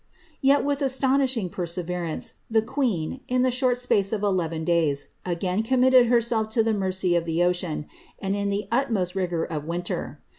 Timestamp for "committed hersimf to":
5.61-6.63